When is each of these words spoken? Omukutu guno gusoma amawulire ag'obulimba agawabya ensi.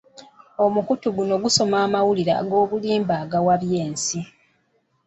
Omukutu 0.65 1.07
guno 1.15 1.35
gusoma 1.43 1.75
amawulire 1.85 2.31
ag'obulimba 2.41 3.13
agawabya 3.23 3.77
ensi. 3.85 4.19